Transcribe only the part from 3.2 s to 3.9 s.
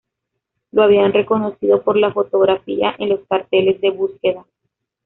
carteles